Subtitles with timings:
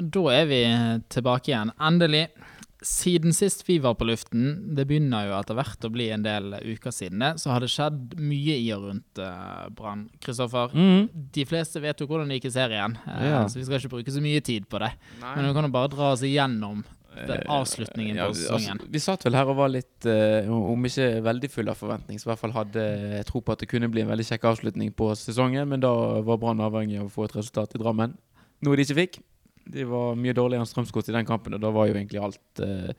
[0.00, 0.60] Men da er vi
[1.12, 1.70] tilbake igjen.
[1.78, 2.24] Endelig.
[2.80, 6.54] Siden sist vi var på luften, det begynner jo etter hvert å bli en del
[6.64, 10.06] uker siden det, så har det skjedd mye i og rundt uh, Brann.
[10.24, 11.10] Kristoffer, Mm.
[11.36, 13.42] de fleste vet jo hvordan det gikk i serien, eh, Ja.
[13.44, 14.94] så vi skal ikke bruke så mye tid på det.
[15.20, 16.80] Men vi kan jo bare dra oss igjennom
[17.26, 18.80] den avslutningen Ja, på sesongen.
[18.80, 22.16] Altså, vi satt vel her og var litt, uh, om ikke veldig full av forventning,
[22.16, 24.94] så i hvert fall hadde tro på at det kunne bli en veldig kjekk avslutning
[24.96, 25.92] på sesongen, men da
[26.24, 28.16] var Brann avhengig av å få et resultat i Drammen.
[28.62, 29.20] Noe de ikke fikk.
[29.74, 32.62] De var mye dårligere enn Strømsgodset i den kampen, og da var jo egentlig alt
[32.64, 32.90] eh,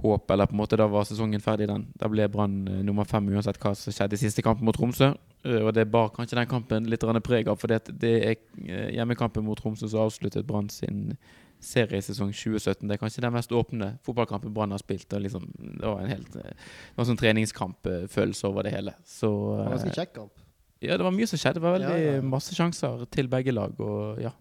[0.00, 1.88] håp, eller på en måte da var sesongen ferdig den.
[1.98, 5.12] Da ble Brann eh, nummer fem uansett hva som skjedde i siste kampen mot Tromsø.
[5.44, 8.34] Eh, og det bar kanskje den kampen litt preg av, for det, det er
[8.66, 11.16] eh, hjemmekampen mot Tromsø som avsluttet Brann sin
[11.60, 12.88] seriesesong 2017.
[12.88, 15.12] Det er kanskje den mest åpne fotballkampen Brann har spilt.
[15.12, 18.94] Og liksom, det var en helt eh, Det var sånn treningskampfølelse over det hele.
[19.04, 20.46] Så Det var eh, ganske kjekk kamp.
[20.80, 21.60] ja, det var mye som skjedde.
[21.60, 22.22] Det var veldig ja, ja.
[22.36, 23.76] masse sjanser til begge lag.
[23.80, 24.32] Og, ja.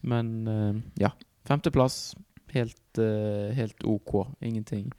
[0.00, 1.12] Men uh, ja.
[1.48, 2.16] Femteplass.
[2.52, 4.26] Helt, uh, helt OK.
[4.40, 4.90] Ingenting,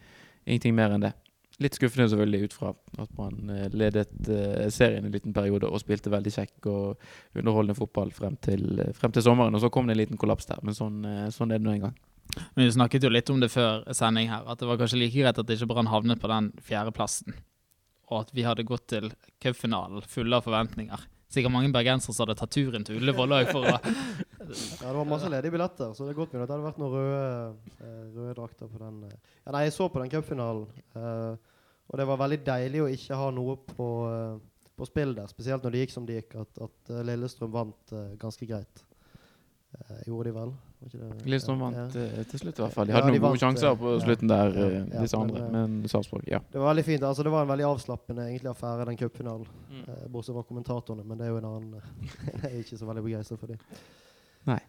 [0.45, 1.13] ingenting mer enn det.
[1.61, 2.69] Litt skuffende selvfølgelig ut fra
[3.03, 7.03] at man eh, ledet uh, serien en liten periode og spilte veldig kjekk og
[7.37, 9.53] underholdende fotball frem til, frem til sommeren.
[9.53, 11.75] Og så kom det en liten kollaps der, men sånn, uh, sånn er det nå
[11.75, 11.99] en gang.
[12.55, 15.19] Men Vi snakket jo litt om det før sending her, at det var kanskje like
[15.19, 17.35] greit at ikke Brann havnet på den fjerdeplassen.
[18.09, 19.11] Og at vi hadde gått til
[19.43, 21.03] cupfinalen fulle av forventninger.
[21.31, 25.07] Sikkert mange bergensere som hadde tatt turen til Ullevål òg for å Ja, det var
[25.07, 27.21] masse ledige billetter, så det er godt mulig at det hadde vært noen røde,
[27.79, 28.97] eh, røde drakter på den.
[29.07, 29.17] eh.
[29.45, 30.65] Ja, nei, jeg så på den cupfinalen,
[30.99, 31.35] eh,
[31.87, 33.87] og det var veldig deilig å ikke ha noe på,
[34.75, 35.31] på spill der.
[35.31, 38.83] Spesielt når det gikk som det gikk, at, at Lillestrøm vant ganske greit.
[39.71, 40.51] Eh, gjorde de vel?
[40.81, 41.85] Var Lillestrøm vant ja.
[42.01, 42.89] eh, til slutt i hvert fall.
[42.89, 44.01] De Ja, hadde de noen gode vant, sjanser eh, på ja.
[44.03, 45.45] slutten der, Ja, ja, disse andre.
[45.53, 46.41] Men, Men Sarpsborg, ja.
[46.51, 47.05] Det var veldig fint.
[47.07, 49.47] altså Det var en veldig avslappende egentlig affære, den cupfinalen.
[49.69, 49.85] Mm.
[49.85, 51.81] Eh, bortsett fra kommentatorene, men det er jo en annen
[52.43, 53.63] Jeg er ikke så veldig begeistra for dem.
[54.51, 54.59] Nei.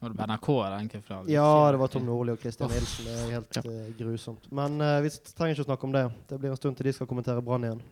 [0.00, 1.30] Var det på NRK den cupfinalen?
[1.30, 3.06] Ja, det var Tom Nordli og Christian Nilsen.
[3.06, 4.50] Det er helt uh, grusomt.
[4.50, 6.06] Men uh, vi trenger ikke å snakke om det.
[6.30, 7.82] Det blir en stund til de skal kommentere Brann igjen.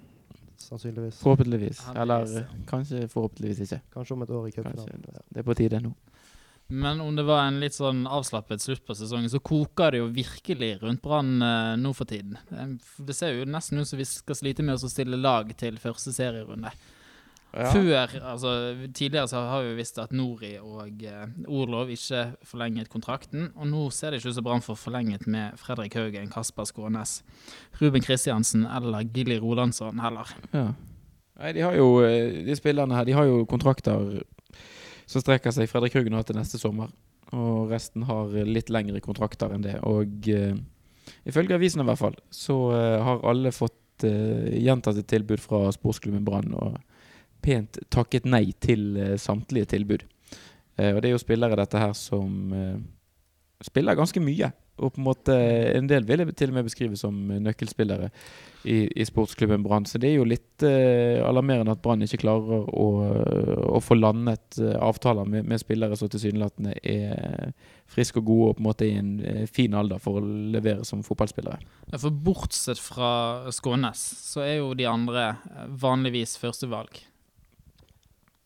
[0.59, 1.21] Sannsynligvis.
[1.21, 1.85] Forhåpentligvis.
[1.95, 3.83] Eller kanskje forhåpentligvis ikke.
[3.93, 5.05] Kanskje om et år i cupfinalen.
[5.29, 5.93] Det er på tide nå.
[6.69, 10.11] Men om det var en litt sånn avslappet slutt på sesongen, så koker det jo
[10.13, 12.37] virkelig rundt Brann eh, nå for tiden.
[12.51, 16.13] Det, ser jo nesten ut som vi skal slite med å stille lag til første
[16.13, 16.75] serierunde.
[17.49, 18.51] Før, altså
[18.93, 23.49] Tidligere så har vi visst at Nori og eh, Orlov ikke forlenget kontrakten.
[23.57, 27.23] Og nå ser det ikke ut som Brann får forlenget med Fredrik Haugen, Kasper Skånes,
[27.81, 30.37] Ruben Kristiansen eller Gilly Rolandsson heller.
[30.53, 30.69] Ja.
[31.39, 34.19] Nei, de har jo eh, De spillerne her De har jo kontrakter
[35.09, 36.93] som strekker seg Fredrik Haugen har til neste sommer.
[37.33, 39.79] Og resten har eh, litt lengre kontrakter enn det.
[39.89, 40.55] Og uh,
[41.29, 46.23] ifølge avisen i hvert fall, så uh, har alle fått gjentatt gjentatte tilbud fra sportsklubben
[46.23, 46.53] Brann.
[46.55, 46.77] Og
[47.43, 50.05] pent takket nei til uh, samtlige tilbud.
[50.79, 52.79] Eh, og det er jo spillere dette her som eh,
[53.65, 54.53] spiller ganske mye.
[54.79, 55.35] Og på en måte
[55.75, 58.13] en del vil jeg til og med beskrive som nøkkelspillere
[58.63, 59.89] i, i sportsklubben Brann.
[59.91, 62.87] Så det er jo litt eh, alarmerende at Brann ikke klarer å,
[63.75, 67.51] å få landet eh, avtaler med, med spillere som tilsynelatende er
[67.91, 70.25] friske og gode og på en måte i en eh, fin alder for å
[70.55, 71.59] levere som fotballspillere.
[71.97, 73.11] For bortsett fra
[73.55, 77.03] Skånes, så er jo de andre eh, vanligvis førstevalg.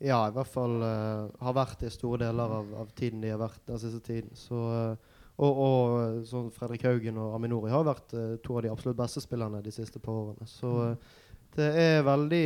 [0.03, 3.31] Ja, i hvert fall uh, har vært det i store deler av, av tiden de
[3.31, 4.33] har vært den siste tiden.
[4.35, 8.65] Så, uh, og og eh, sånn Fredrik Haugen og Aminori har vært uh, to av
[8.65, 10.49] de absolutt beste spillerne de siste par årene.
[10.49, 11.15] Så eh,
[11.57, 12.45] det er veldig,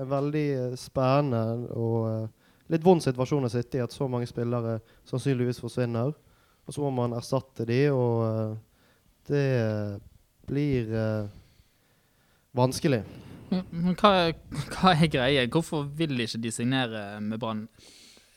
[0.00, 0.44] en veldig
[0.80, 4.78] spennende og litt vond situasjon å sitte i at så mange spillere
[5.10, 6.14] sannsynligvis forsvinner.
[6.64, 8.56] Og så må man erstatte de, og
[9.28, 9.44] det
[10.48, 10.88] blir
[12.56, 13.02] vanskelig.
[13.50, 14.12] Men hva,
[14.74, 15.48] hva er greia?
[15.50, 17.66] Hvorfor vil ikke de signere med Brann?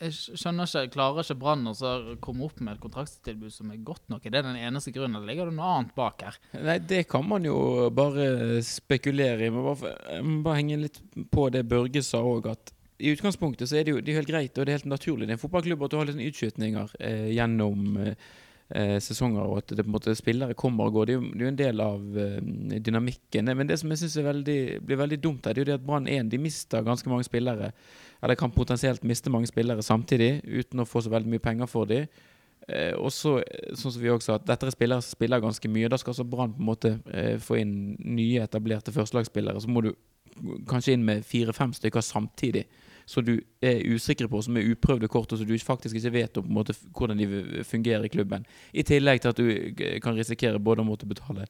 [0.03, 1.91] Jeg skjønner ikke, Klarer ikke Brann å
[2.23, 4.25] komme opp med et kontraktstilbud som er godt nok?
[4.25, 6.39] Er det den eneste grunnen, eller ligger det noe annet bak her?
[6.57, 7.57] Nei, det kan man jo
[7.95, 9.51] bare spekulere i.
[9.53, 10.99] Men bare, jeg må bare henge litt
[11.31, 12.73] på det Børge sa òg, at
[13.03, 15.27] i utgangspunktet så er det jo det er helt greit og det er helt naturlig.
[15.27, 18.27] Det er en fotballklubb at du har litt utskytninger eh, gjennom eh,
[18.75, 21.05] eh, sesonger, og at det på en måte spillere kommer og går.
[21.05, 22.37] Det er jo, det er jo en del av eh,
[22.89, 23.53] dynamikken.
[23.57, 26.09] Men det som jeg syns blir veldig dumt, her, det er jo det at Brann
[26.09, 27.71] 1 de mister ganske mange spillere.
[28.23, 31.89] Eller kan potensielt miste mange spillere samtidig, uten å få så veldig mye penger for
[31.89, 32.07] dem.
[32.71, 33.37] Eh, og så,
[33.75, 35.91] sånn som vi også sa, at dette er spillere som spiller ganske mye.
[35.91, 39.61] Da skal altså Brann på en måte eh, få inn nye, etablerte førstelagsspillere.
[39.63, 39.93] Så må du
[40.69, 42.65] kanskje inn med fire-fem stykker samtidig.
[43.05, 46.37] Så du er usikker på, som er uprøvde kort, og som du faktisk ikke vet
[46.39, 48.45] om, måte, hvordan de fungerer i klubben.
[48.73, 51.47] I tillegg til at du kan risikere både å måtte betale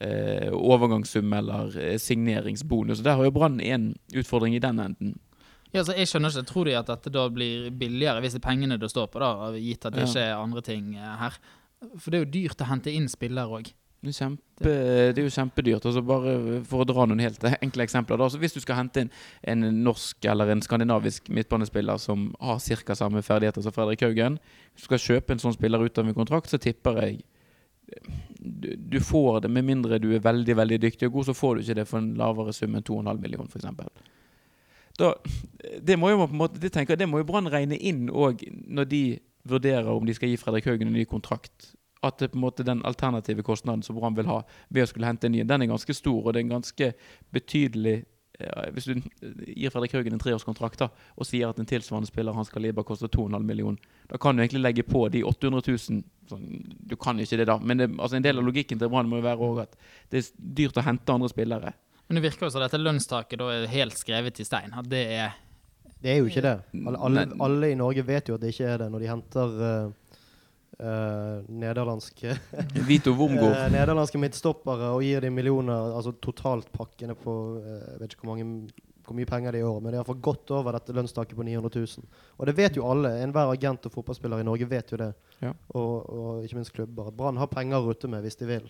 [0.00, 3.02] eh, overgangssum eller eh, signeringsbonus.
[3.06, 5.16] Der har jo Brann en utfordring i den enden.
[5.74, 8.46] Ja, så jeg skjønner ikke, Tror de at dette da blir billigere hvis det er
[8.48, 10.08] pengene det står på, da, gitt at det Ja.
[10.08, 11.38] ikke er andre ting eh, her?
[11.98, 13.68] For det er jo dyrt å hente inn spillere òg.
[13.98, 14.72] Det er, kjempe,
[15.10, 15.86] det er jo kjempedyrt.
[15.90, 16.34] Altså bare
[16.68, 18.20] For å dra noen helt enkle eksempler.
[18.22, 19.10] Altså hvis du skal hente inn
[19.42, 22.94] en norsk eller en skandinavisk midtbanespiller som har ca.
[22.98, 26.14] samme ferdigheter som Fredrik Haugen Hvis du skal kjøpe en sånn spiller ut av en
[26.14, 27.18] kontrakt, så tipper jeg
[28.38, 31.54] du, du får det, med mindre du er veldig veldig dyktig og god, så får
[31.54, 34.12] du ikke det for en lavere sum enn 2,5 millioner, f.eks.
[34.98, 35.14] Da,
[35.80, 38.08] det må jo på en måte, det tenker jeg, det må jo Brann regne inn
[38.10, 39.02] òg når de
[39.48, 41.72] vurderer om de skal gi Fredrik Haugen en ny kontrakt.
[42.04, 45.08] At det på en måte den alternative kostnaden som Brann vil ha ved å skulle
[45.08, 46.92] hente en ny, den er ganske stor, og det er en ganske
[47.34, 47.96] betydelig
[48.38, 49.00] ja, Hvis du
[49.50, 50.86] gir Fredrik Haugen en treårskontrakt da,
[51.18, 54.62] og sier at en tilsvarende spiller hans kaliber koster 2,5 millioner, da kan du egentlig
[54.62, 56.46] legge på de 800 000 sånn,
[56.78, 59.18] Du kan ikke det, da, men det, altså en del av logikken til Brann må
[59.18, 59.74] jo være også at
[60.12, 60.30] det er
[60.60, 61.74] dyrt å hente andre spillere.
[62.06, 64.70] Men det virker jo som dette lønnstaket da er helt skrevet i stein.
[64.76, 65.36] At det er
[65.98, 66.54] Det er jo ikke det.
[66.86, 69.54] Alle, alle, alle i Norge vet jo at det ikke er det, når de henter
[69.66, 70.07] eh,
[70.80, 72.34] eh, nederlandske
[72.88, 78.02] Vito Wormgård Uh, nederlandske midtstoppere og gir dem millioner, altså totalt pakkene på eh, Jeg
[78.02, 78.72] vet ikke hvor, mange,
[79.06, 81.46] hvor mye penger det er i men det er iallfall godt over dette lønnstaket på
[81.46, 82.10] 900 000.
[82.38, 83.14] Og det vet jo alle.
[83.22, 85.12] Enhver agent og fotballspiller i Norge vet jo det.
[85.42, 85.54] Ja.
[85.74, 87.10] Og, og ikke minst klubber.
[87.14, 88.68] Brann har penger å rutte med hvis de vil.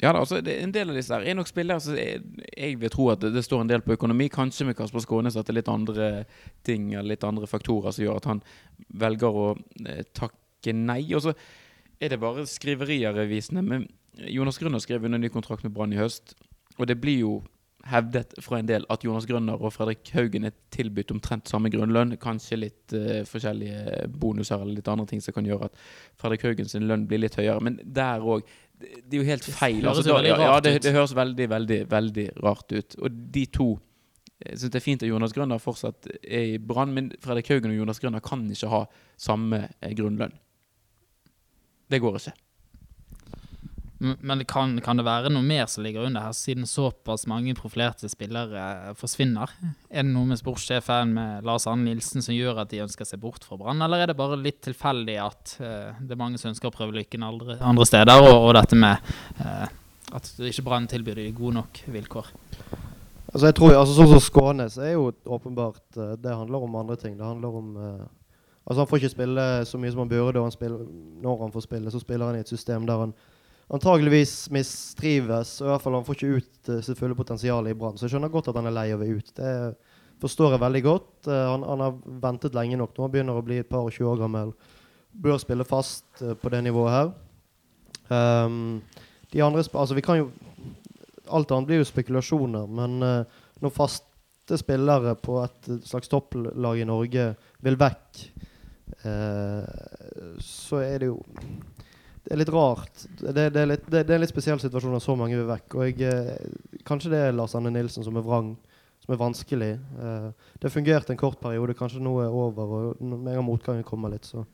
[0.00, 2.22] Ja da, altså det, En del av disse her er nok spillere som jeg,
[2.56, 4.30] jeg vil tro at det, det står en del på økonomi.
[4.32, 6.10] Kanskje med Kasper Skånes at det er litt andre
[6.66, 8.40] ting eller litt andre faktorer som gjør at han
[9.02, 9.48] velger å
[9.84, 11.02] eh, takke nei.
[11.16, 11.34] Og så
[12.00, 13.62] er det bare skriverier avisene.
[13.62, 13.88] Men
[14.28, 16.34] Jonas Grønner skrev under ny kontrakt med Brann i høst.
[16.78, 17.40] Og det blir jo
[17.88, 22.18] hevdet fra en del at Jonas Grønner og Fredrik Haugen er tilbudt omtrent samme grunnlønn.
[22.20, 25.78] Kanskje litt uh, forskjellige bonuser eller litt andre ting som kan gjøre at
[26.20, 27.60] Fredrik Haugen sin lønn blir litt høyere.
[27.64, 28.44] Men der òg
[28.80, 29.80] det, det er jo helt feil.
[29.84, 33.00] Altså, jo da, ja, det, det høres veldig, veldig, veldig rart ut.
[33.00, 33.70] Og de to
[34.40, 37.74] jeg synes det er fint at Jonas Grønner fortsatt er i Brann, men Fredrik Haugen
[37.74, 38.78] og Jonas Grønner kan ikke ha
[39.20, 40.32] samme eh, grunnlønn.
[41.90, 42.36] Det går ikke.
[44.00, 48.08] Men kan, kan det være noe mer som ligger under her, siden såpass mange profilerte
[48.08, 49.50] spillere eh, forsvinner?
[49.92, 53.20] Er det noe med sportssjefen med Lars Arne Nilsen som gjør at de ønsker seg
[53.20, 56.48] bort fra Brann, eller er det bare litt tilfeldig at uh, det er mange som
[56.54, 59.12] ønsker å prøve lykken andre, andre steder, og, og dette med
[59.42, 59.66] uh,
[60.16, 62.32] at ikke Brann tilbyr de gode nok vilkår?
[63.34, 66.96] Altså jeg tror, altså Sånn som Skånes er jo åpenbart uh, Det handler om andre
[66.98, 67.20] ting.
[67.20, 67.76] Det handler om
[68.66, 70.86] Altså Han får ikke spille så mye som han burde, han spiller,
[71.22, 73.14] når han får spille, så spiller han i et system der han
[73.70, 75.54] antageligvis mistrives.
[75.60, 77.98] Og i hvert fall Han får ikke ut uh, sitt fulle potensial i Brann.
[77.98, 79.32] Så jeg skjønner godt at han er lei av å ut.
[79.36, 79.54] Det
[80.20, 81.12] forstår jeg veldig godt.
[81.28, 81.96] Uh, han, han har
[82.26, 82.94] ventet lenge nok.
[82.96, 84.54] Nå han begynner å bli et par og 20 år gammel.
[85.10, 87.12] Bør spille fast uh, på det nivået her.
[88.10, 88.80] Um,
[89.30, 90.30] de andre Altså, vi kan jo
[91.30, 92.96] Alt annet blir jo spekulasjoner, men
[93.62, 97.26] når faste spillere på et slags topplag i Norge
[97.62, 98.22] vil vekk,
[100.40, 101.20] så er det jo
[102.20, 103.06] Det er litt rart.
[103.16, 105.48] Det, det, er litt, det, det er en litt spesiell situasjon når så mange vil
[105.48, 105.76] vekk.
[105.78, 108.52] Og jeg, eh, kanskje det er Lars Anne Nilsen som er vrang,
[109.00, 109.70] som er vanskelig.
[109.80, 110.26] Eh,
[110.60, 114.12] det fungerte en kort periode, kanskje nå er over, og med en gang motgangen kommer
[114.12, 114.44] litt, så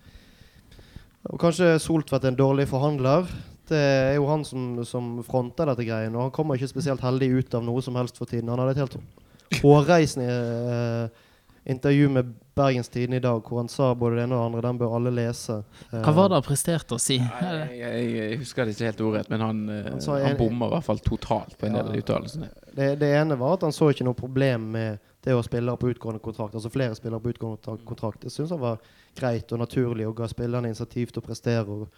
[1.26, 3.26] Og kanskje Soltvedt er en dårlig forhandler.
[3.66, 7.32] Det er jo han som, som fronter dette greien, og han kommer ikke spesielt heldig
[7.34, 8.48] ut av noe som helst for tiden.
[8.48, 8.98] Han hadde et helt
[9.58, 11.24] hårreisende eh,
[11.66, 14.62] intervju med Bergens Tidende i dag, hvor han sa både det ene og det andre.
[14.68, 15.56] Den bør alle lese.
[15.90, 17.16] Hva var det han presterte å si?
[17.18, 20.70] Jeg, jeg, jeg husker det ikke helt ordrett, men han, eh, Han sa han bomma
[20.70, 22.48] i hvert fall totalt på en del av de uttalelsene.
[22.78, 25.90] det, det ene var at han så ikke noe problem med det å spille på
[25.90, 26.54] utgående kontrakt.
[26.54, 28.22] Altså flere spillere på utgående kontrakt- kontrakt.
[28.22, 28.78] Det syns han var
[29.18, 31.66] greit og naturlig, og ga spillerne initiativ til å prestere.
[31.66, 31.88] og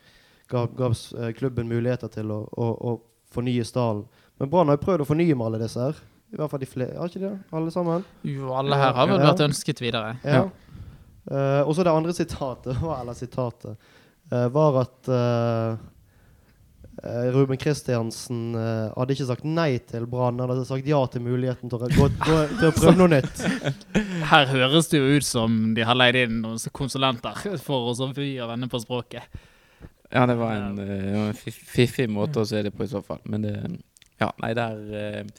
[0.48, 2.94] Ga, ga eh, klubben muligheter til å, å, å
[3.34, 4.06] fornye stallen.
[4.40, 5.98] Men Brann har jo prøvd å fornye med alle disse her.
[6.28, 6.96] I hvert fall de flere.
[6.98, 7.34] Har ikke det?
[7.56, 8.02] Alle sammen?
[8.26, 10.16] Jo, alle her har vel vært ønsket videre.
[10.26, 10.48] Ja.
[11.28, 13.78] Uh, og så det andre sitatet, eller sitatet,
[14.32, 15.78] uh, var at eh,
[17.00, 21.72] eh, Ruben Kristiansen hadde ikke sagt nei til Brann, han hadde sagt ja til muligheten
[21.72, 23.44] til å, gå, gå, til å prøve noe nytt.
[24.32, 28.34] Her høres det jo ut som de har leid inn noen konsulenter for å vri
[28.36, 29.40] og vende på språket.
[30.12, 33.24] Ja, det var en, en fiffig måte å se det på i så fall.
[33.24, 33.54] Men det
[34.18, 35.32] Ja, nei, der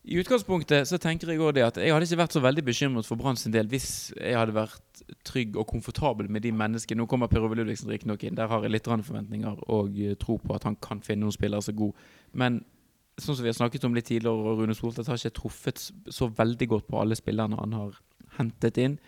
[0.00, 3.08] I utgangspunktet så tenker jeg også det at jeg hadde ikke vært så veldig bekymret
[3.08, 7.02] for Brann sin del hvis jeg hadde vært trygg og komfortabel med de menneskene.
[7.02, 8.38] Nå kommer Per Ove Ludvigsen riktignok inn.
[8.38, 11.60] Der har jeg litt forventninger og eh, tro på at han kan finne noen spillere
[11.68, 12.04] er god.
[12.32, 12.62] Men
[13.20, 16.30] sånn som vi har snakket om litt tidligere, og Rune Soltvedt har ikke truffet så
[16.32, 17.98] veldig godt på alle spillerne han har
[18.38, 18.98] hentet inn.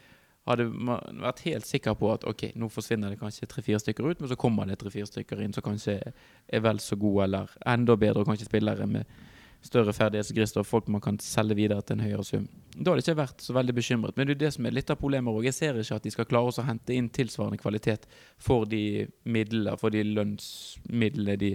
[0.49, 4.23] Hadde man vært helt sikker på at ok, nå forsvinner det kanskje tre-fire stykker ut,
[4.23, 7.97] men så kommer det tre-fire stykker inn som kanskje er vel så gode eller enda
[7.97, 9.07] bedre, og kanskje spillere med,
[9.63, 12.49] større ferdighetsgrist og folk man kan selge videre til en høyere sum.
[12.73, 14.17] Da hadde jeg ikke vært så veldig bekymret.
[14.17, 15.47] Men det er det som er litt av problemet òg.
[15.47, 18.09] Jeg ser ikke at de skal klare å hente inn tilsvarende kvalitet
[18.43, 21.53] for de midlene, for de lønnsmidlene de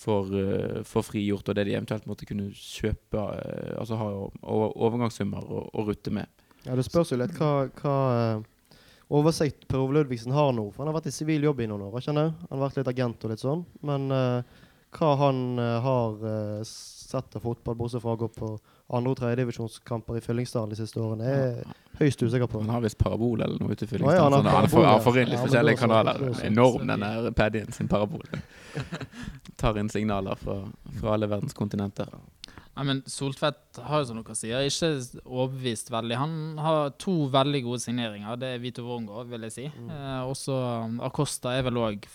[0.00, 4.08] får, uh, får frigjort, og det de eventuelt måtte kunne kjøpe, uh, altså ha
[4.46, 6.30] overgangssummer å, å rutte med.
[6.66, 7.98] Ja, Det spørs jo litt hva, hva
[8.38, 8.78] uh,
[9.10, 10.68] oversikt Per Ove Ludvigsen har nå.
[10.70, 11.98] For han har vært i sivil jobb i noen år.
[11.98, 13.64] ikke Han har vært litt agent og litt sånn.
[13.82, 16.20] Men hva han har
[17.10, 18.50] sett av fotball, bortsett fra å gå på
[18.96, 22.62] andre- og tredjedivisjonskamper i Fyllingsdalen de siste årene, er høyst usikker på.
[22.64, 24.38] Han har visst parabol eller noe ute i Fyllingsdalen.
[24.38, 26.24] Ja, han, han, får, han får inn litt ja, forskjellige kanaler.
[26.48, 28.26] Enorm, den der Paddien sin parabol.
[29.60, 30.62] Tar inn signaler fra,
[31.00, 32.10] fra alle verdens kontinenter.
[32.80, 36.16] Ja, men Soltvedt har jo som dere sier, ikke overbevist veldig.
[36.16, 38.38] Han har to veldig gode signeringer.
[38.40, 39.66] Det er Vito Wormgård, vil jeg si.
[39.74, 39.90] Mm.
[39.92, 40.56] Eh, også
[41.10, 42.06] Acosta er vel òg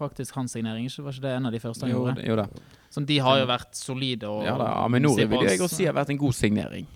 [0.00, 0.88] faktisk hans signering.
[0.88, 2.26] Ikke, var ikke det en av de første han jo, gjorde?
[2.26, 2.46] Jo da.
[2.90, 4.30] Som de har jo vært solide.
[4.30, 6.86] Og, ja, da, men Nori vil jeg også si har vært en god signering.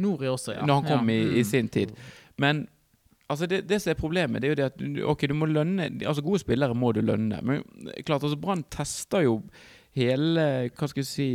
[0.00, 0.66] Nori også, ja.
[0.66, 1.16] Når han kom ja.
[1.16, 1.92] i, i, sin tid.
[2.40, 2.64] Men
[3.30, 5.90] altså det, det, som er problemet, det er jo det at ok, du må lønne
[5.98, 7.40] Altså Gode spillere må du lønne.
[7.42, 7.64] Men
[8.06, 9.40] klart, altså Brann tester jo
[9.96, 11.28] hele hva skal jeg si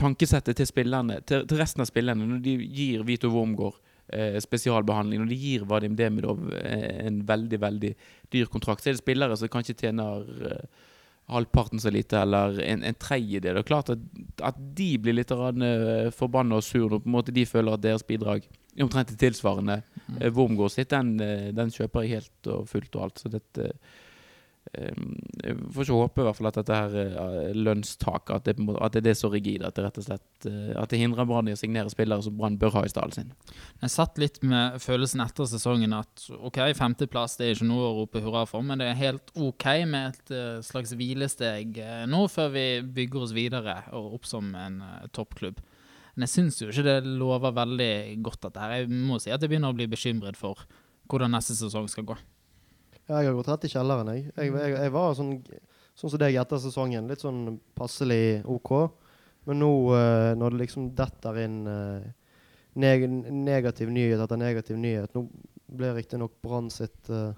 [0.00, 3.76] tankesettet til spillerne, til, til resten av spillerne, når de gir Vito Wormgård
[4.12, 7.94] eh, spesialbehandling, når de gir Vadim Demidov eh, en veldig, veldig
[8.32, 10.86] dyr kontrakt, så er det spillere som kanskje tjener eh,
[11.28, 13.58] halvparten så lite, eller en, en tredjedel.
[13.58, 14.04] Det er klart at,
[14.48, 15.34] at de blir litt
[16.16, 19.82] forbanna og sur når på en måte de føler at deres bidrag er omtrent tilsvarende.
[20.06, 20.22] Mm.
[20.32, 21.18] Wormgård sitt, den,
[21.52, 23.20] den, kjøper jeg helt og fullt og alt.
[23.20, 23.74] Så dette
[24.68, 29.12] jeg får ikke håpe i hvert fall at dette her lønnstaket at, det, at det
[29.12, 31.92] er så rigid at det rett og slett At det hindrer Brann i å signere
[31.92, 33.32] spillere som Brann bør ha i stallen sin.
[33.82, 37.96] Jeg satt litt med følelsen etter sesongen at ok, femteplass det er ikke noe å
[38.02, 42.66] rope hurra for, men det er helt ok med et slags hvilesteg nå før vi
[43.00, 44.82] bygger oss videre og opp som en
[45.16, 45.62] toppklubb.
[46.18, 47.92] Men jeg syns jo ikke det lover veldig
[48.26, 48.80] godt, dette her.
[48.80, 50.66] Jeg må si at jeg begynner å bli bekymret for
[51.08, 52.16] hvordan neste sesong skal gå.
[53.08, 54.28] Ja, jeg har gått rett i kjelleren, jeg.
[54.36, 55.36] Jeg, jeg, jeg var sånn,
[55.96, 57.08] sånn som deg etter sesongen.
[57.08, 58.72] Litt sånn passelig OK.
[59.48, 62.04] Men nå, uh, når det liksom detter inn uh,
[62.78, 65.24] neg negativ nyhet etter negativ nyhet Nå
[65.78, 67.32] ble riktignok Brann sitt uh,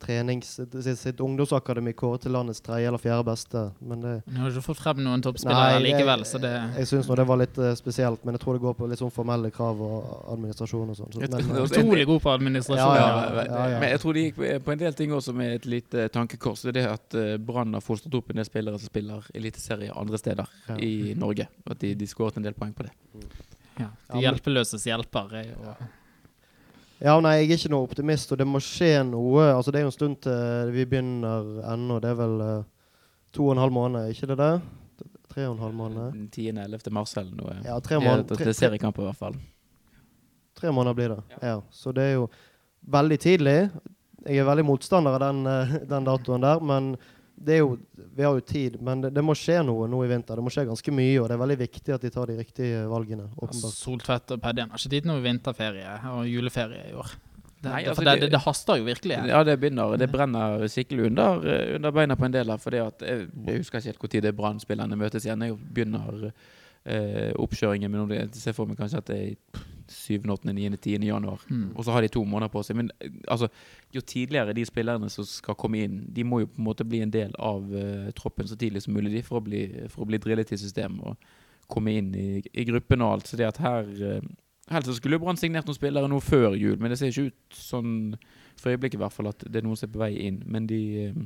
[0.00, 3.62] trenings, sitt, sitt ungdomsakademi kåret til landets tredje eller fjerde beste.
[3.84, 7.10] Men det Du har ikke fått frem noen toppspillere likevel, så det Jeg, jeg syns
[7.20, 9.82] det var litt uh, spesielt, men jeg tror det går på litt sånn formelle krav
[9.84, 11.12] og administrasjon og sånn.
[11.14, 12.96] Så, uh, utrolig god på administrasjon.
[12.96, 15.70] Ja, ja, ja, men jeg tror de gikk på en del ting også med et
[15.76, 16.64] lite tankekors.
[16.66, 19.92] Det er det at uh, Brann har fostret opp en del spillere som spiller eliteserie
[19.92, 21.50] andre steder i Norge.
[21.68, 22.94] At de, de skåret en del poeng på det.
[23.80, 25.40] Ja, De hjelpeløses hjelper.
[25.60, 25.88] Og
[27.00, 29.46] ja, nei, jeg er ikke noe optimist, og det må skje noe.
[29.54, 31.96] Altså, Det er jo en stund til vi begynner ennå.
[32.02, 32.64] Det er vel uh,
[33.32, 34.52] to og en halv måned, ikke det det?
[35.30, 36.18] Tre og en halv måned.
[36.34, 36.90] 10.-11.
[36.92, 37.56] mars eller noe.
[37.64, 38.36] Ja, tre måneder.
[38.36, 39.38] Til på, i hvert fall.
[40.60, 41.54] Tre måneder blir det, ja.
[41.54, 41.56] ja.
[41.70, 42.28] Så det er jo
[42.84, 43.70] veldig tidlig.
[44.26, 47.00] Jeg er veldig motstander av den, uh, den datoen der, men det
[47.46, 47.78] jo,
[48.16, 50.36] vi har jo tid, men det, det, må skje noe nå i vinter.
[50.36, 52.84] Det må skje ganske mye, og det er veldig viktig at de tar de riktige
[52.90, 53.30] valgene.
[53.36, 53.76] åpenbart.
[53.76, 57.16] Soltvedt og Paddien har ikke tid til noe vinterferie og juleferie i år.
[57.60, 59.18] Det, Nei, altså det, det, det, haster jo virkelig.
[59.20, 59.26] Her.
[59.28, 59.96] Ja, det begynner.
[60.00, 61.42] Det brenner skikkelig under,
[61.76, 62.60] under beina på en del her.
[62.60, 65.44] For jeg, jeg husker ikke helt når Brann-spillerne møtes igjen.
[65.44, 66.30] Jeg begynner
[66.84, 71.06] eh, oppkjøringen, men jeg ser for meg kanskje at det er 7., 8., 9., 10.
[71.06, 71.40] januar.
[71.50, 71.72] Mm.
[71.74, 72.76] Og så har de to måneder på seg.
[72.76, 72.90] Men
[73.28, 73.48] altså,
[73.94, 77.02] jo tidligere de spillerne som skal komme inn, de må jo på en måte bli
[77.02, 80.10] en del av uh, troppen så tidlig som mulig de, for, å bli, for å
[80.10, 81.34] bli drillet i systemet og
[81.70, 83.30] komme inn i, i gruppen og alt.
[83.30, 84.30] Så det at her uh,
[84.70, 87.94] Helst skulle Brann signert noen spillere nå før jul, men det ser ikke ut sånn
[88.54, 90.36] for øyeblikket i hvert fall at det er noen som er på vei inn.
[90.46, 91.24] Men de uh,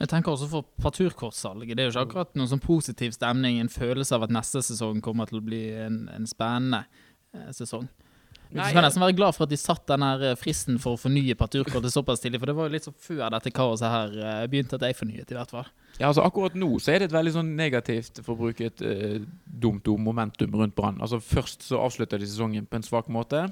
[0.00, 1.76] jeg tenker også for parturkortsalget.
[1.76, 5.02] Det er jo ikke akkurat noen sånn positiv stemning, en følelse av at neste sesong
[5.04, 6.82] kommer til å bli en, en spennende
[7.34, 7.86] eh, sesong.
[8.54, 11.00] Du skal nesten være glad for at de satt den her eh, fristen for å
[11.00, 14.42] fornye parturkortet såpass tidlig, for det var jo litt så før dette kaoset her eh,
[14.50, 15.70] begynte at jeg fornyet, i hvert fall.
[15.98, 18.82] Ja, altså Akkurat nå så er det et veldig sånn negativt, for å bruke et
[18.82, 20.98] uh, dumt ord, momentum rundt Brann.
[21.02, 23.44] Altså Først så avslutter de sesongen på en svak måte,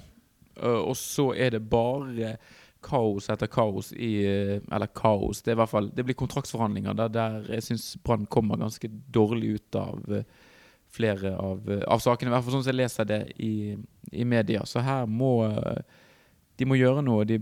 [0.58, 2.36] uh, og så er det bare
[2.82, 7.12] kaos etter kaos i Eller kaos, det er i hvert fall Det blir kontraktsforhandlinger der,
[7.14, 10.24] der jeg syns Brann kommer ganske dårlig ut av uh,
[10.92, 12.28] flere av, av, sakene.
[12.28, 13.72] I hvert fall sånn som jeg leser det i,
[14.12, 14.60] i media.
[14.68, 15.38] Så her må
[16.62, 17.26] de må gjøre noe.
[17.28, 17.38] De,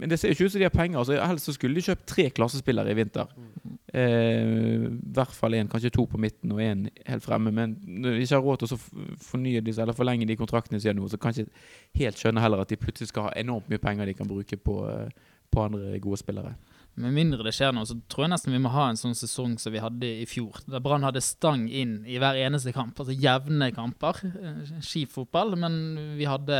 [0.00, 1.00] men det ser jo ikke ut som de har penger.
[1.00, 3.32] Altså, helst så skulle de kjøpt tre klassespillere i vinter.
[3.92, 7.52] Eh, I hvert fall én, kanskje to på midten og én helt fremme.
[7.54, 8.80] Men når de ikke har råd til å
[9.30, 11.50] fornye disse, eller forlenge de kontraktene sine nå, så kan ikke
[12.00, 14.76] helt skjønne heller at de plutselig skal ha enormt mye penger de kan bruke på,
[15.50, 16.54] på andre gode spillere.
[16.98, 19.54] Med mindre det skjer noe, så tror jeg nesten vi må ha en sånn sesong
[19.62, 20.58] som vi hadde i fjor.
[20.68, 22.98] Der Brann hadde stang inn i hver eneste kamp.
[22.98, 24.18] Altså jevne kamper.
[24.26, 25.54] eh, Skifotball.
[25.56, 26.56] Men vi hadde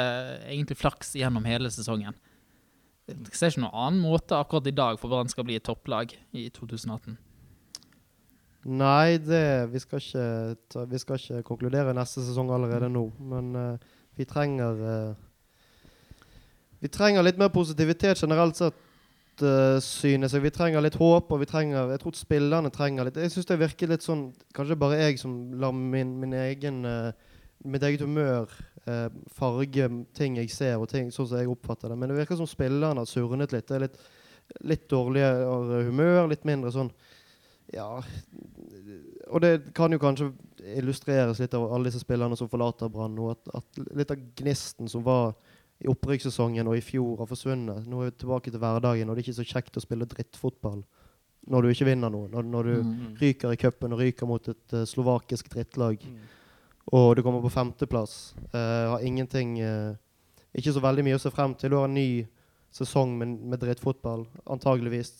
[0.46, 2.14] egentlig flaks gjennom hele sesongen.
[3.10, 6.14] Jeg ser ikke noen annen måte akkurat i dag for Brann skal bli et topplag
[6.32, 7.18] i 2018.
[8.70, 10.04] Nei, det vi skal,
[10.68, 13.06] ta, vi skal ikke konkludere neste sesong allerede nå.
[13.18, 15.26] Men uh, vi trenger uh,
[16.80, 18.76] Vi trenger litt mer positivitet generelt sett,
[19.85, 20.42] synes jeg.
[20.44, 23.59] Vi trenger litt håp, og vi trenger Jeg tror spillerne trenger litt Jeg syns det
[23.61, 27.12] virker litt sånn Kanskje bare jeg som lar min, min egen eh,
[27.64, 28.49] mitt eget humør
[28.88, 31.99] eh, farge ting jeg ser, og ting sånn som jeg oppfatter det.
[32.00, 33.66] Men det virker som spillerne har surnet litt.
[33.68, 33.99] Det er litt,
[34.73, 36.92] litt dårligere humør, litt mindre sånn
[37.70, 38.00] Ja.
[39.30, 40.32] Og det kan jo kanskje
[40.80, 43.30] illustreres litt av alle disse spillerne som forlater Brann nå.
[43.30, 45.37] At, at litt av gnisten som var
[45.80, 47.87] i opprykkssesongen og i fjor, har forsvunnet.
[47.88, 50.82] Nå er vi tilbake til hverdagen, og det er ikke så kjekt å spille drittfotball
[51.50, 52.28] når du ikke vinner noe.
[52.28, 53.14] Når, når du Mm.
[53.20, 56.02] ryker i cupen og ryker mot et uh, slovakisk drittlag,
[56.92, 58.34] og du kommer på femteplass.
[58.52, 59.94] Uh, har ingenting uh,
[60.54, 61.70] Ikke så veldig mye å se frem til.
[61.70, 62.26] Du har en ny
[62.75, 65.12] sesong med, med drittfotball, antageligvis.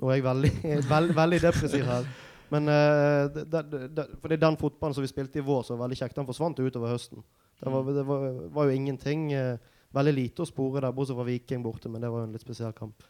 [0.00, 0.50] Nå er jeg veldig,
[0.94, 2.06] veld, veldig depressiv her.
[2.50, 5.62] Men uh, det, det, det, For det er den fotballen som vi spilte i vår,
[5.62, 6.16] som var veldig kjekt.
[6.16, 7.22] Den forsvant utover høsten.
[7.60, 9.58] Det var, det var, var jo ingenting eh,
[9.90, 12.44] Veldig lite å spore der, bortsett fra Viking borte, men det var jo en litt
[12.44, 13.02] spesiell kamp.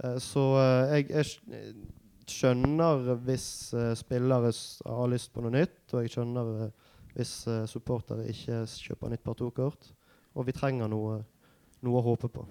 [0.00, 3.48] Eh, så eh, jeg, jeg skjønner hvis
[4.00, 6.70] spillere har lyst på noe nytt, og jeg skjønner
[7.12, 7.34] hvis
[7.68, 9.90] supportere ikke kjøper nytt partokort.
[10.32, 11.18] Og vi trenger noe,
[11.84, 12.46] noe å håpe på.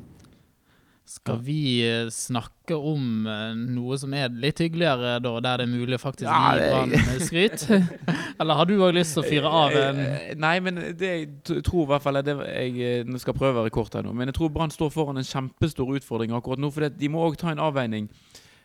[1.03, 5.71] Skal vi eh, snakke om eh, noe som er litt hyggeligere, da, der det er
[5.73, 7.65] mulig faktisk å gi Brann eh, skryt?
[8.39, 9.99] Eller har du òg lyst til å fyre av en
[10.39, 13.75] Nei, men det jeg tror i hvert fall er det jeg skal prøve å være
[13.75, 14.15] kort her nå.
[14.15, 16.71] Men jeg tror Brann står foran en kjempestor utfordring akkurat nå.
[16.71, 18.07] For de må òg ta en avveining.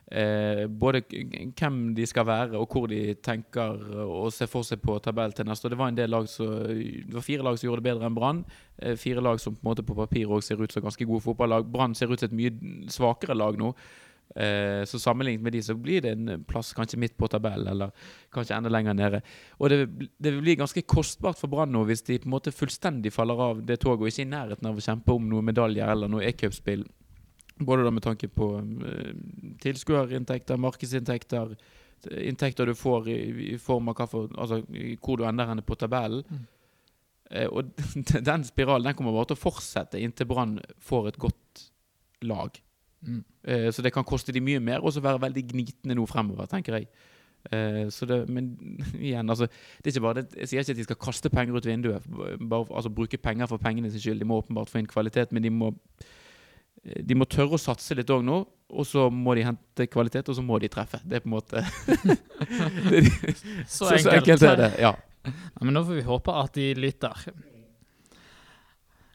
[0.08, 3.76] Eh, både hvem de skal være, og hvor de tenker
[4.08, 6.48] å se for seg på tabell til neste Og Det var en del lag som,
[6.64, 8.44] det var fire lag som gjorde det bedre enn Brann.
[8.80, 11.68] Eh, fire lag som på måte på papir òg ser ut som ganske gode fotballag.
[11.68, 13.74] Brann ser ut som et mye svakere lag nå.
[14.36, 17.92] Eh, så sammenlignet med de så blir det en plass kanskje midt på tabellen, eller
[18.32, 19.20] kanskje enda lenger nede.
[19.58, 19.78] Og det,
[20.16, 23.44] det vil bli ganske kostbart for Brann nå hvis de på en måte fullstendig faller
[23.50, 26.24] av det toget og ikke i nærheten av å kjempe om noen medaljer eller noe
[26.28, 26.86] e-cupspill.
[27.58, 29.14] Både da med tanke på eh,
[29.62, 31.56] tilskuerinntekter, markedsinntekter,
[32.06, 33.18] inntekter du får i,
[33.54, 34.62] i form av for, altså,
[35.02, 36.22] hvor du ender henne på tabellen.
[36.28, 36.46] Mm.
[37.30, 37.74] Eh, og
[38.30, 41.68] den spiralen den kommer bare til å fortsette inntil Brann får et godt
[42.26, 42.56] lag.
[43.06, 43.22] Mm.
[43.42, 46.48] Eh, så det kan koste de mye mer, og så være veldig gnitende nå fremover,
[46.50, 46.88] tenker jeg.
[47.52, 48.54] Eh, så det, men
[48.98, 51.56] igjen, altså det er ikke bare det, Jeg sier ikke at de skal kaste penger
[51.56, 52.08] ut vinduet,
[52.40, 54.22] bare altså bruke penger for pengene sin skyld.
[54.22, 55.72] De må åpenbart få inn kvalitet, men de må
[56.82, 58.38] de må tørre å satse litt òg nå,
[58.68, 61.00] og så må de hente kvalitet, og så må de treffe.
[61.04, 61.62] Det er på en måte
[63.66, 64.72] Så, så, så enkelt er det.
[64.82, 64.94] Ja.
[65.28, 67.24] Ja, men nå får vi håpe at de lytter.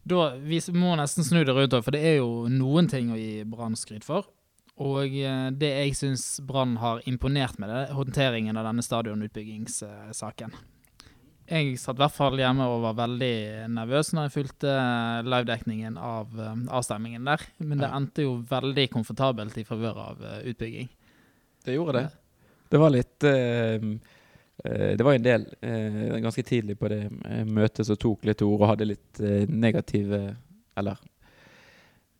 [0.03, 3.45] Da, Vi må nesten snu det rundt, for det er jo noen ting å gi
[3.47, 4.27] Brann skryt for.
[4.83, 10.55] Og eh, det jeg syns Brann har imponert med, det er håndteringen av denne stadionutbyggingssaken.
[11.53, 13.35] Jeg satt i hvert fall hjemme og var veldig
[13.75, 14.73] nervøs når jeg fulgte
[15.27, 17.41] livedekningen av avstemningen avstemmingen der.
[17.57, 20.89] Men det endte jo veldig komfortabelt i favør av eh, utbygging.
[21.65, 22.07] Det gjorde det.
[22.69, 23.85] Det var litt eh,
[24.65, 28.41] eh, Det var en del uh, ganske tidlig på det eh, møtet som tok litt
[28.41, 30.35] ord og hadde litt uh, negative
[30.75, 31.09] Eller eh,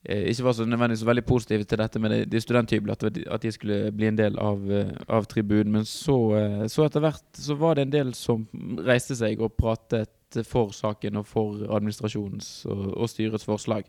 [0.04, 3.52] ikke var så nødvendigvis veldig positive til dette med de, de studenthyblene, at, at de
[3.52, 5.72] skulle bli en del av, eh, av tribunen.
[5.72, 8.44] Men så, eh, så etter hvert så var det en del som
[8.84, 13.88] reiste seg og pratet for saken og for administrasjonens og, og styrets forslag.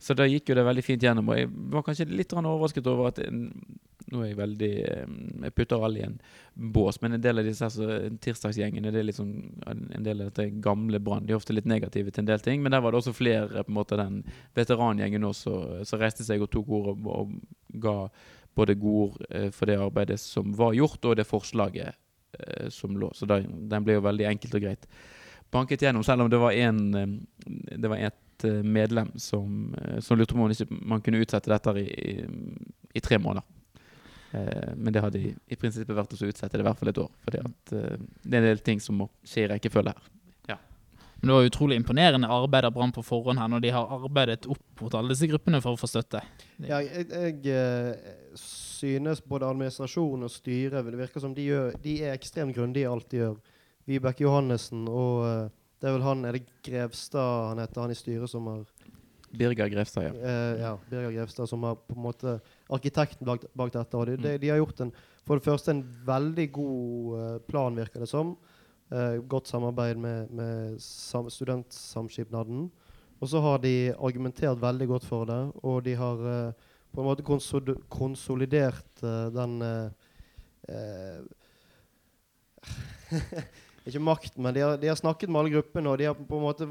[0.00, 1.28] Så da gikk jo det veldig fint gjennom.
[1.28, 3.20] Og jeg var kanskje litt overrasket over at
[4.10, 5.12] Nå er jeg veldig eh,
[5.46, 6.16] Jeg putter alle i en
[6.74, 9.34] bås, men en del av disse her tirsdagsgjengene Det er sånn
[9.70, 11.26] en del av dette gamle Brann.
[11.26, 13.64] De er ofte litt negative til en del ting, men der var det også flere
[13.64, 14.20] på en måte den
[14.58, 15.54] veterangjengen også
[15.88, 17.96] som reiste seg og tok ord og, og ga
[18.58, 23.12] både godord eh, for det arbeidet som var gjort, og det forslaget eh, som lå.
[23.14, 24.90] Så da, den ble jo veldig enkelt og greit
[25.50, 27.06] banket gjennom, selv om det var en eh,
[27.78, 31.50] Det var et eh, medlem som, eh, som lurte på om man man kunne utsette
[31.50, 32.26] dette i, i,
[32.94, 33.59] i tre måneder.
[34.32, 37.02] Eh, men det hadde i, i prinsippet vært å utsette det i hvert fall et
[37.02, 37.10] år.
[37.30, 40.10] At eh, det er en del ting som må skje i rekkefølge her.
[41.20, 44.46] Men det var utrolig imponerende arbeid av Brann på forhånd her, når de har arbeidet
[44.48, 46.22] opp mot alle disse gruppene for å få støtte.
[46.64, 51.98] Ja, jeg, jeg eh, synes både administrasjon og styre Det virker som de, gjør, de
[52.06, 53.36] er ekstremt grundige i alt de gjør.
[53.90, 58.00] Vibeke Johannessen og eh, det er vel han Er det Grevstad han heter, han i
[58.00, 58.64] styret som har
[59.30, 60.14] Birger Grevstad, ja.
[60.16, 62.38] eh, ja, Birger Grevstad som har på en måte
[62.70, 63.98] arkitekten bak, bak dette.
[63.98, 64.92] Og de, de, de har gjort en,
[65.26, 68.34] for det første en veldig god eh, plan, virker det som.
[68.90, 72.68] Eh, godt samarbeid med, med sam, Studentsamskipnaden.
[73.20, 77.06] Og så har de argumentert veldig godt for det, og de har eh, på en
[77.10, 79.90] måte konsol konsolidert eh, den eh,
[80.70, 81.20] eh,
[83.88, 86.36] Ikke makten, men de har, de har snakket med alle gruppene, og de har på
[86.36, 86.66] en måte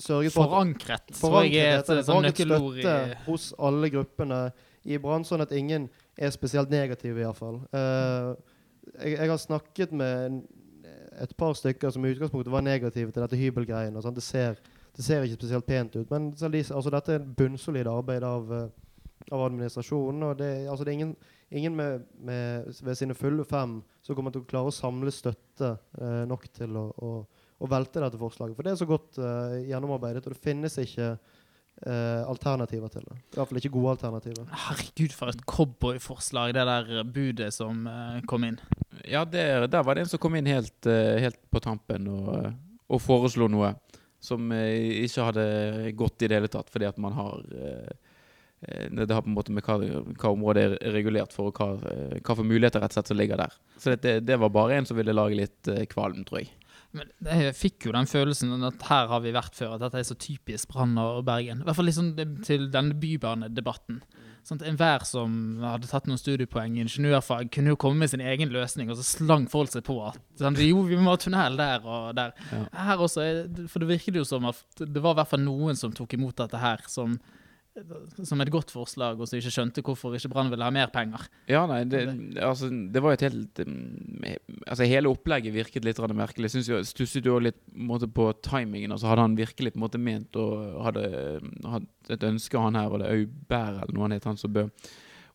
[0.00, 4.38] sørget for Forankret, Forankret, tror jeg er et sånn nøkkelord støtte hos alle gruppene
[4.84, 7.60] i Brann, sånn at ingen er spesielt negative, iallfall.
[7.74, 8.34] Uh,
[8.98, 10.42] jeg, jeg har snakket med
[11.20, 14.02] et par stykker som i utgangspunktet var negative til dette hybelgreiene.
[14.02, 14.16] sånn.
[14.16, 14.58] Det, ser,
[14.96, 19.28] det ser ikke spesielt pent ut, men de, altså, dette er bunnsolid arbeid av, eh,
[19.30, 20.22] av administrasjonen.
[20.30, 21.14] og det, altså, det er ingen,
[21.50, 25.76] ingen med, med, ved sine fulle fem som kommer til å klare å samle støtte
[26.00, 27.12] eh, nok til å, å,
[27.62, 28.56] å velte dette forslaget.
[28.56, 31.14] For det er så godt eh, gjennomarbeidet, og det finnes ikke
[31.86, 33.16] eh, alternativer til det.
[33.32, 34.46] I hvert fall ikke gode alternativer.
[34.66, 38.60] Herregud, for et cowboyforslag, det der budet som eh, kom inn.
[39.08, 42.52] Ja, der, der var det en som kom inn helt, eh, helt på tampen og,
[42.88, 43.74] og foreslo noe
[44.22, 45.44] som eh, ikke hadde
[45.98, 47.92] gått i det hele tatt, fordi at man har eh,
[48.68, 51.90] eh, det har på en måte med hva, hva området er regulert for, og hva,
[51.90, 53.56] eh, hva for muligheter rett og slett som ligger der.
[53.82, 56.52] Så det, det var bare en som ville lage litt eh, kvalm, tror jeg.
[56.92, 60.08] Men jeg fikk jo den følelsen at her har vi vært før, at dette er
[60.08, 61.62] så typisk Brann og Bergen.
[61.62, 62.12] I hvert fall liksom
[62.44, 64.02] til denne bybanedebatten.
[64.42, 68.24] Sånn at Enhver som hadde tatt noen studiepoeng i ingeniørfag, kunne jo komme med sin
[68.26, 71.56] egen løsning, og så slang folk seg på at sånn, jo, vi må ha tunnel
[71.60, 72.34] der og der.
[72.50, 72.64] Ja.
[72.88, 73.28] Her også,
[73.70, 76.42] For det virket jo som at det var i hvert fall noen som tok imot
[76.42, 77.14] dette her som,
[78.28, 81.24] som et godt forslag, og som ikke skjønte hvorfor ikke Brann ville ha mer penger.
[81.48, 82.02] Ja, nei, det,
[82.44, 84.26] altså, det var jo et helt mm,
[84.66, 86.50] Altså, hele opplegget virket litt merkelig.
[86.50, 88.92] Jeg synes jo, stusset jo litt på, måte, på timingen.
[88.92, 91.06] Altså, hadde han virkelig på en måte ment og hadde,
[91.64, 94.52] hadde et ønske, han her, og det er Aubert eller noe han het, han som
[94.52, 94.66] bø,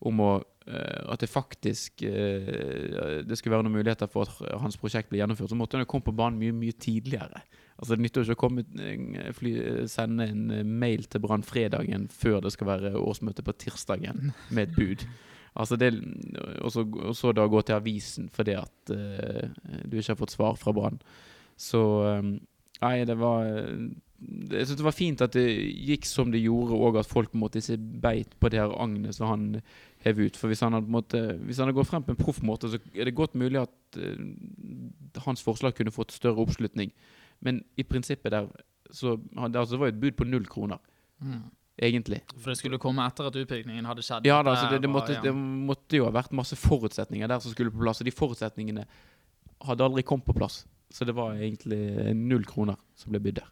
[0.07, 0.31] om å
[0.69, 5.23] eh, at det faktisk eh, Det skulle være noen muligheter for at hans prosjekt ble
[5.23, 5.49] gjennomført.
[5.49, 7.41] Så måtte han jo komme på banen mye mye tidligere.
[7.77, 9.53] Altså Det nytter jo ikke å komme, eh, fly,
[9.91, 14.69] sende en eh, mail til Brann fredagen før det skal være årsmøte på tirsdagen med
[14.69, 15.07] et bud.
[15.57, 15.91] Altså det,
[16.61, 19.47] og, så, da gå til avisen fordi at uh,
[19.89, 20.99] du ikke har fått svar fra Brann.
[21.57, 22.35] Så um,
[22.77, 23.87] Nei, det var eh,
[24.53, 27.39] Jeg syns det var fint at det gikk som det gjorde, og at folk på
[27.39, 29.47] en måte ikke beit på det her agnet som han
[30.05, 30.37] hev ut.
[30.37, 32.81] For hvis han hadde, måtte, hvis han hadde gått frem på en proff måte, så
[32.93, 36.93] er det godt mulig at uh, hans forslag kunne fått større oppslutning.
[37.41, 38.47] Men i prinsippet der
[38.89, 40.79] så det altså, Det var jo et bud på null kroner,
[41.77, 42.21] egentlig.
[42.39, 44.25] For det skulle komme etter at utbyggingen hadde skjedd.
[44.29, 47.51] Ja, da, så det, det, måtte, det måtte jo ha vært masse forutsetninger der som
[47.53, 48.85] skulle på plass, og de forutsetningene
[49.67, 50.61] hadde aldri kommet på plass.
[50.93, 53.51] Så det var egentlig null kroner som ble bydd der.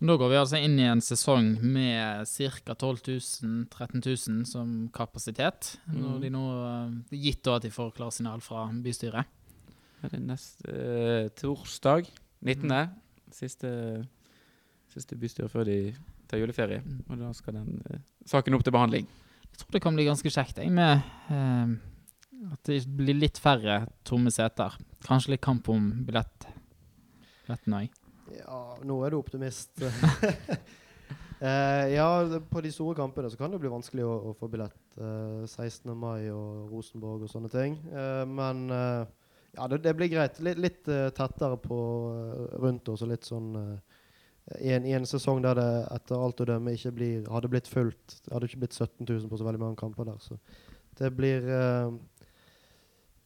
[0.00, 2.74] Nå Da går vi altså inn i en sesong med ca.
[2.76, 5.78] 12 000-13 000 som kapasitet.
[5.88, 6.20] Når Mhm.
[6.20, 6.44] de nå,
[7.10, 9.24] eh, Gitt da at de får klarsignal fra bystyret.
[10.02, 12.06] Ja, det er neste eh, torsdag
[12.44, 12.90] 19.
[13.34, 13.70] Siste,
[14.92, 15.78] siste bystyre før de
[16.30, 16.82] tar juleferie.
[17.08, 19.10] Og da skal den eh, saken opp til behandling.
[19.46, 21.00] Jeg tror det kan bli ganske kjekt jeg, med
[21.32, 21.76] eh,
[22.52, 24.76] at det blir litt færre tomme seter.
[25.06, 26.48] Kanskje litt kamp om billett.
[27.46, 28.02] Billetten òg.
[28.36, 29.72] Ja, nå er du optimist.
[31.36, 34.78] Eh, ja, på de store kampene så kan det bli vanskelig å, å få billett.
[34.96, 35.90] Eh, 16.
[35.92, 37.76] mai og Rosenborg og sånne ting.
[37.92, 39.02] Eh, men eh,
[39.56, 40.40] ja, det, det blir greit.
[40.44, 41.78] Litt, litt uh, tettere på
[42.12, 44.02] eh, rundt oss og litt sånn uh,
[44.60, 47.70] i, en, I en sesong der det etter alt å dømme ikke blir, hadde blitt
[47.70, 48.18] fullt.
[48.26, 50.20] Det hadde ikke blitt 17 000 på så veldig mange kamper der.
[50.22, 50.36] Så
[51.00, 51.96] det blir uh,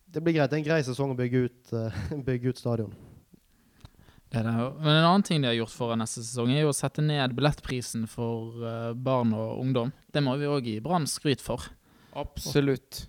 [0.06, 0.50] Det blir greit.
[0.50, 1.74] Det er en grei sesong å bygge ut,
[2.28, 2.94] bygge ut stadion.
[4.30, 4.54] Det det.
[4.54, 7.34] Men en annen ting de har gjort for neste sesong, er jo å sette ned
[7.34, 8.62] billettprisen for
[8.94, 9.90] barn og ungdom.
[10.14, 11.66] Det må vi òg gi Brann skryt for.
[12.14, 13.08] Absolutt.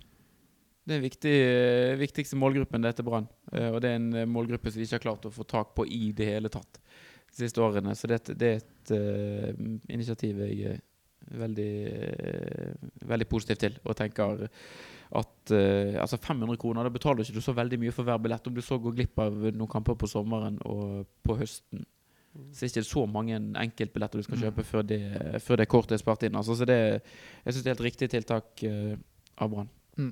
[0.92, 3.28] Det er den viktig, eh, viktigste målgruppen det er Brann.
[3.54, 5.70] Eh, og det er en eh, målgruppe som vi ikke har klart å få tak
[5.78, 6.82] på i det hele tatt
[7.32, 7.94] de siste årene.
[7.96, 10.82] Så det, det er et uh, initiativ jeg er
[11.40, 13.78] veldig, uh, veldig positiv til.
[13.86, 18.04] Og tenker at uh, altså 500 kroner, da betaler ikke du så veldig mye for
[18.04, 18.52] hver billett.
[18.52, 21.88] Om du så går glipp av noen kamper på sommeren og på høsten.
[22.52, 24.44] Så er det ikke så mange enkeltbilletter du skal Mm.
[24.44, 25.02] kjøpe før det,
[25.40, 26.36] før det kortet er spart inn.
[26.36, 26.82] Altså, så det,
[27.46, 28.68] jeg syns det er helt riktig tiltak
[29.40, 29.72] av Brann.
[30.00, 30.12] Er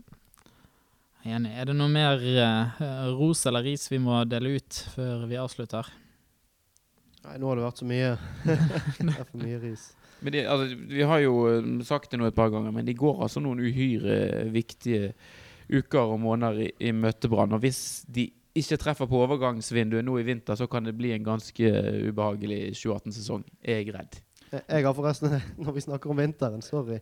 [1.28, 1.52] Enig.
[1.52, 5.90] Er det noe mer uh, ros eller ris vi må dele ut før vi avslutter?
[7.26, 8.14] Nei, nå har det vært så mye.
[8.48, 9.90] det er for mye ris.
[10.24, 12.96] Men de, altså, vi har jo eh, sagt det nå et par ganger, men de
[12.98, 15.14] går altså noen uhyre viktige
[15.70, 17.56] uker og måneder i, i møtebrann.
[17.56, 18.30] Og hvis de
[18.60, 21.72] ikke treffer på overgangsvinduet nå i vinter, så kan det bli en ganske
[22.10, 23.46] ubehagelig 2018-sesong.
[23.64, 24.20] Er jeg redd.
[24.52, 27.00] Jeg har forresten, når vi snakker om vinteren, sorry.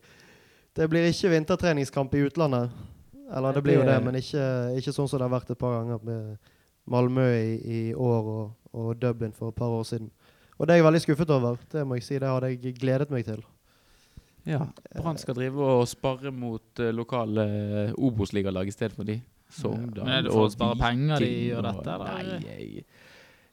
[0.78, 2.74] Det blir ikke vintertreningskamp i utlandet.
[3.36, 4.44] Eller det blir jo Det- men ikke,
[4.78, 6.38] ikke sånn som det har vært et par ganger med
[6.88, 10.10] Malmö i, i år og, og Dublin for et par år siden.
[10.58, 11.58] Og det er jeg veldig skuffet over.
[11.72, 13.44] Det må jeg si, det hadde jeg gledet meg til.
[14.48, 14.62] Ja.
[14.96, 17.44] Brann skal drive og spare mot uh, lokale
[17.92, 19.20] uh, Obos-ligalag for de.
[19.50, 22.40] Sogndal Men er det for å spare penger de gjør dette, eller?
[22.40, 22.86] Nei, jeg,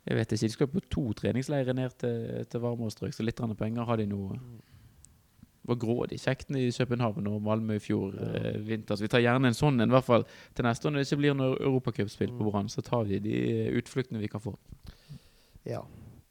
[0.04, 0.46] jeg vet ikke.
[0.46, 4.06] De skal på to treningsleirer ned til, til varmere strøk, så litt penger har de
[4.10, 4.22] nå.
[5.64, 8.96] Var grådig kjekt i København og Malmö i fjor eh, vinter.
[8.96, 10.92] Så vi tar gjerne en sånn en, i hvert fall til neste år.
[10.94, 13.38] Når det ikke blir noe europacupspill på Brann, så tar vi de
[13.80, 14.52] utfluktene vi kan få.
[15.64, 15.80] Ja.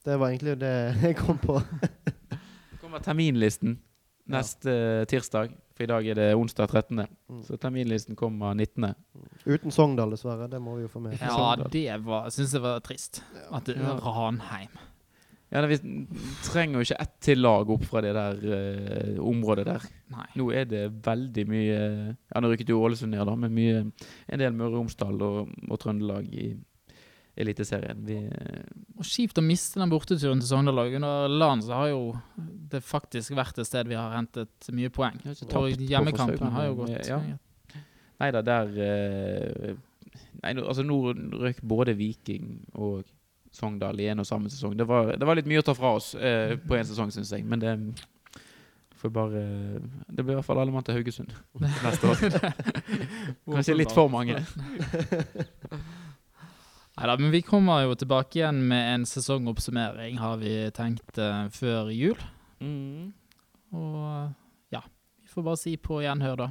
[0.04, 1.58] Det var egentlig det jeg kom på.
[1.82, 3.80] det kommer terminlisten
[4.30, 5.06] neste ja.
[5.10, 7.06] tirsdag, for i dag er det onsdag 13.
[7.30, 7.44] Mm.
[7.48, 8.94] Så terminlisten kommer 19.
[9.46, 10.48] Uten Sogndal, dessverre.
[10.52, 11.18] Det må vi jo få med.
[11.20, 13.24] Ja, det var, syns jeg var trist.
[13.52, 13.98] At det, Ja.
[14.00, 14.78] Ranheim.
[15.54, 15.78] Ja, Vi
[16.48, 19.86] trenger jo ikke ett til lag opp fra det der uh, området der.
[20.14, 20.26] Nei.
[20.40, 23.84] Nå er det veldig mye Ja, nå rykket jo Ålesund ned, da, men mye,
[24.28, 26.50] en del Møre og Romsdal og, og Trøndelag i
[27.38, 28.02] Eliteserien.
[28.06, 28.66] Vi, uh,
[28.98, 30.84] Og Kjipt å miste den borteturen til Sogndal.
[30.98, 32.04] Under LAN så har jo
[32.74, 35.22] det faktisk vært et sted vi har hentet mye poeng.
[35.30, 37.22] Og hjemmekampene har jo gått ja.
[38.22, 39.74] Nei da, der uh,
[40.44, 43.06] Nei, altså nå røk både Viking og
[43.54, 44.74] Sogndal i en og samme sesong.
[44.78, 47.32] Det var, det var litt mye å ta fra oss eh, på en sesong, syns
[47.36, 47.46] jeg.
[47.46, 47.74] Men det
[48.98, 49.42] får bare
[50.08, 52.18] Det blir i hvert fall alle mann til Haugesund neste år.
[53.54, 54.40] Kanskje litt for mange.
[56.94, 61.90] Neida, men vi kommer jo tilbake igjen med en sesongoppsummering, har vi tenkt eh, før
[61.94, 62.20] jul.
[62.62, 63.10] Mm.
[63.74, 64.84] Og ja,
[65.22, 66.50] vi får bare si på gjenhør, da.